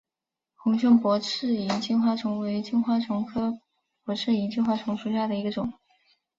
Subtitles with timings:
[0.55, 3.59] 红胸薄翅萤金花虫为金花虫科
[4.03, 5.71] 薄翅萤金花虫属下的一个种。